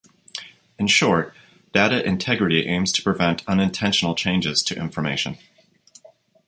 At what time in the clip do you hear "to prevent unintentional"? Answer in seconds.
2.93-4.15